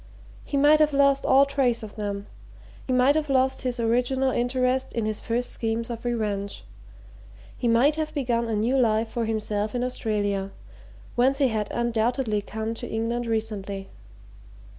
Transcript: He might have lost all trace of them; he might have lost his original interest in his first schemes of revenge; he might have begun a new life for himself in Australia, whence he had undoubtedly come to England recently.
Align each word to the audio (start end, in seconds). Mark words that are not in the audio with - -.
He 0.43 0.57
might 0.57 0.79
have 0.79 0.93
lost 0.93 1.25
all 1.27 1.45
trace 1.45 1.83
of 1.83 1.95
them; 1.95 2.25
he 2.87 2.91
might 2.91 3.13
have 3.13 3.29
lost 3.29 3.61
his 3.61 3.79
original 3.79 4.31
interest 4.31 4.93
in 4.93 5.05
his 5.05 5.19
first 5.19 5.51
schemes 5.51 5.91
of 5.91 6.05
revenge; 6.05 6.63
he 7.55 7.67
might 7.67 7.97
have 7.97 8.11
begun 8.15 8.47
a 8.47 8.55
new 8.55 8.79
life 8.79 9.09
for 9.09 9.25
himself 9.25 9.75
in 9.75 9.83
Australia, 9.83 10.49
whence 11.13 11.37
he 11.37 11.49
had 11.49 11.69
undoubtedly 11.71 12.41
come 12.41 12.73
to 12.73 12.87
England 12.89 13.27
recently. 13.27 13.89